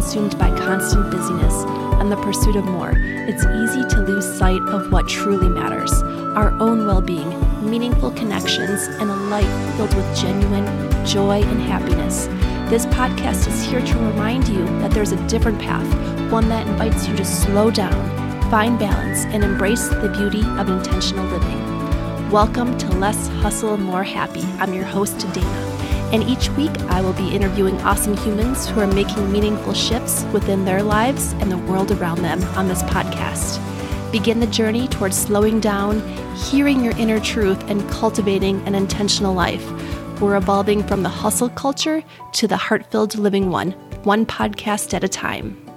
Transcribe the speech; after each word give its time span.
consumed 0.00 0.38
by 0.38 0.48
constant 0.56 1.10
busyness 1.10 1.54
and 2.00 2.10
the 2.10 2.16
pursuit 2.16 2.56
of 2.56 2.64
more, 2.64 2.92
it's 2.96 3.44
easy 3.44 3.86
to 3.94 4.02
lose 4.02 4.38
sight 4.38 4.60
of 4.62 4.90
what 4.90 5.08
truly 5.08 5.48
matters 5.48 5.92
our 6.36 6.50
own 6.60 6.86
well 6.86 7.00
being, 7.00 7.28
meaningful 7.68 8.10
connections, 8.12 8.88
and 9.00 9.10
a 9.10 9.14
life 9.14 9.76
filled 9.76 9.94
with 9.94 10.16
genuine 10.16 10.66
joy 11.04 11.42
and 11.42 11.60
happiness. 11.60 12.26
This 12.70 12.86
podcast 12.86 13.46
is 13.46 13.64
here 13.64 13.80
to 13.80 13.98
remind 13.98 14.48
you 14.48 14.64
that 14.80 14.90
there's 14.92 15.12
a 15.12 15.28
different 15.28 15.60
path, 15.60 16.32
one 16.32 16.48
that 16.48 16.66
invites 16.66 17.06
you 17.06 17.16
to 17.16 17.24
slow 17.24 17.70
down, 17.70 18.50
find 18.50 18.78
balance, 18.78 19.24
and 19.34 19.44
embrace 19.44 19.88
the 19.88 20.08
beauty 20.08 20.42
of 20.58 20.68
intentional 20.68 21.26
living. 21.26 22.30
Welcome 22.30 22.78
to 22.78 22.88
Less 22.96 23.28
Hustle, 23.28 23.76
More 23.76 24.04
Happy. 24.04 24.44
I'm 24.58 24.72
your 24.72 24.86
host, 24.86 25.18
Dana. 25.32 25.69
And 26.12 26.24
each 26.24 26.48
week, 26.50 26.76
I 26.88 27.00
will 27.00 27.12
be 27.12 27.34
interviewing 27.34 27.80
awesome 27.82 28.16
humans 28.16 28.68
who 28.68 28.80
are 28.80 28.86
making 28.86 29.30
meaningful 29.30 29.74
shifts 29.74 30.24
within 30.32 30.64
their 30.64 30.82
lives 30.82 31.32
and 31.34 31.52
the 31.52 31.58
world 31.58 31.92
around 31.92 32.22
them 32.22 32.42
on 32.56 32.66
this 32.66 32.82
podcast. 32.82 33.60
Begin 34.10 34.40
the 34.40 34.46
journey 34.48 34.88
towards 34.88 35.16
slowing 35.16 35.60
down, 35.60 36.00
hearing 36.34 36.82
your 36.82 36.96
inner 36.96 37.20
truth, 37.20 37.62
and 37.70 37.88
cultivating 37.90 38.60
an 38.66 38.74
intentional 38.74 39.34
life. 39.34 39.64
We're 40.20 40.36
evolving 40.36 40.82
from 40.82 41.04
the 41.04 41.08
hustle 41.08 41.48
culture 41.50 42.02
to 42.32 42.48
the 42.48 42.56
heart 42.56 42.90
filled 42.90 43.16
living 43.16 43.50
one, 43.50 43.70
one 44.02 44.26
podcast 44.26 44.92
at 44.94 45.04
a 45.04 45.08
time. 45.08 45.69